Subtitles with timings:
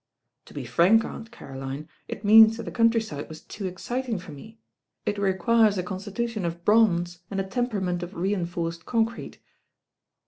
[0.45, 1.05] "To be frank.
[1.05, 4.57] Aunt Cari)line, it means that the country side was too exciting for me.
[5.05, 9.37] It requires a constitution of bronze and a temperament of re inforced concrete."